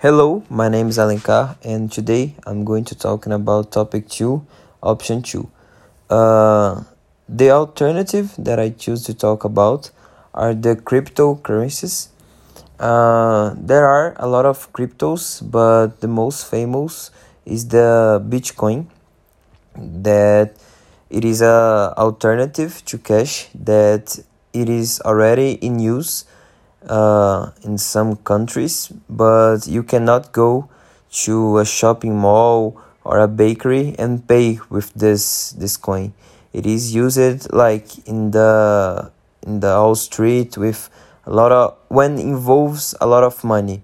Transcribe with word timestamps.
Hello, 0.00 0.44
my 0.48 0.68
name 0.68 0.86
is 0.90 0.96
Alencar, 0.96 1.56
and 1.64 1.90
today 1.90 2.36
I'm 2.46 2.64
going 2.64 2.84
to 2.84 2.94
talking 2.94 3.32
about 3.32 3.72
topic 3.72 4.08
two, 4.08 4.46
option 4.80 5.22
two. 5.22 5.50
Uh, 6.08 6.84
the 7.28 7.50
alternative 7.50 8.32
that 8.38 8.60
I 8.60 8.70
choose 8.70 9.02
to 9.06 9.12
talk 9.12 9.42
about 9.42 9.90
are 10.32 10.54
the 10.54 10.76
cryptocurrencies. 10.76 12.10
Uh, 12.78 13.56
there 13.58 13.88
are 13.88 14.14
a 14.20 14.28
lot 14.28 14.46
of 14.46 14.72
cryptos, 14.72 15.42
but 15.42 16.00
the 16.00 16.06
most 16.06 16.48
famous 16.48 17.10
is 17.44 17.66
the 17.66 18.24
Bitcoin. 18.24 18.86
That 19.74 20.54
it 21.10 21.24
is 21.24 21.42
a 21.42 21.92
alternative 21.98 22.84
to 22.84 22.98
cash 22.98 23.48
that 23.52 24.16
it 24.52 24.68
is 24.68 25.00
already 25.00 25.54
in 25.54 25.80
use 25.80 26.24
uh, 26.86 27.50
in 27.64 27.78
some 27.78 28.16
countries, 28.16 28.92
but 29.08 29.66
you 29.66 29.82
cannot 29.82 30.32
go 30.32 30.68
to 31.24 31.58
a 31.58 31.64
shopping 31.64 32.16
mall 32.16 32.80
or 33.04 33.18
a 33.18 33.28
bakery 33.28 33.94
and 33.98 34.26
pay 34.28 34.60
with 34.68 34.92
this 34.94 35.52
this 35.52 35.76
coin. 35.76 36.12
It 36.52 36.66
is 36.66 36.94
used 36.94 37.52
like 37.52 38.06
in 38.06 38.30
the 38.30 39.10
in 39.46 39.60
the 39.60 39.68
Wall 39.68 39.94
Street 39.94 40.56
with 40.56 40.90
a 41.26 41.32
lot 41.32 41.52
of 41.52 41.76
when 41.88 42.18
involves 42.18 42.94
a 43.00 43.06
lot 43.06 43.24
of 43.24 43.42
money. 43.44 43.82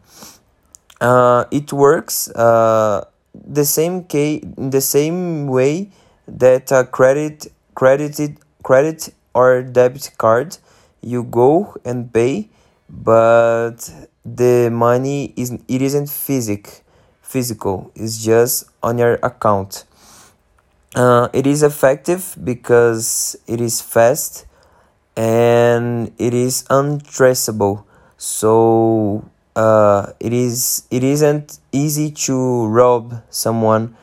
Uh, 1.01 1.45
it 1.51 1.73
works 1.73 2.31
uh, 2.31 3.05
the 3.35 3.65
same 3.65 4.05
case 4.05 4.45
the 4.57 4.81
same 4.81 5.47
way 5.47 5.91
that 6.29 6.71
a 6.73 6.85
credit 6.85 7.49
credited 7.75 8.39
credit 8.63 9.13
or 9.35 9.63
debit 9.63 10.11
card 10.17 10.57
you 11.03 11.23
go 11.25 11.77
and 11.85 12.13
pay 12.13 12.49
but 12.89 13.91
the 14.25 14.71
money 14.73 15.33
is 15.37 15.53
it 15.69 15.83
isn't 15.83 16.09
physic 16.09 16.83
physical 17.23 17.91
it's 17.95 18.23
just 18.23 18.65
on 18.83 18.99
your 18.99 19.19
account. 19.23 19.85
Uh, 20.95 21.29
it 21.33 21.47
is 21.47 21.63
effective 21.65 22.37
because 22.45 23.35
it 23.49 23.61
is 23.61 23.81
fast 23.81 24.47
and 25.17 26.13
it 26.19 26.33
is 26.33 26.65
untraceable. 26.71 27.85
So 28.17 29.29
uh, 29.57 30.13
it 30.21 30.33
is 30.33 30.85
it 30.91 31.03
isn't 31.03 31.59
easy 31.73 32.11
to 32.13 32.67
rob 32.69 33.23
someone 33.31 33.97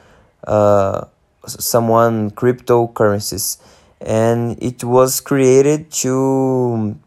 uh, 0.45 1.05
someone 1.47 2.31
cryptocurrencies. 2.31 3.57
And 4.01 4.61
it 4.61 4.83
was 4.83 5.21
created 5.21 5.91
to 6.03 6.97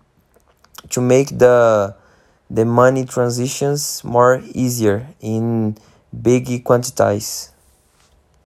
to 0.94 1.00
make 1.00 1.28
the 1.38 1.94
the 2.48 2.64
money 2.64 3.04
transitions 3.04 4.04
more 4.04 4.40
easier 4.54 5.08
in 5.20 5.76
big 6.22 6.62
quantities 6.62 7.50